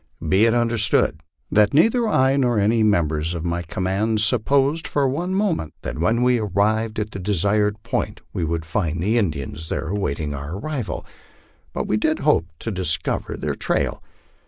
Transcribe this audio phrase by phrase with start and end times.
[0.27, 1.21] Be it understood
[1.51, 6.23] that neither I nor any members of my command supposed for one moment that when
[6.23, 11.05] we arrived at the desired point we would find the Indians there awaiting our arrival,
[11.71, 14.01] but we did hope to discover their trail.